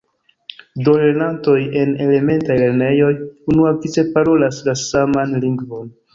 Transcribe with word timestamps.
Do 0.85 0.93
lernantoj 1.01 1.57
en 1.81 1.91
elementaj 2.05 2.57
lernejoj 2.63 3.11
unuavice 3.55 4.07
parolas 4.17 4.61
la 4.71 4.77
saman 4.87 5.39
lingvon. 5.47 5.97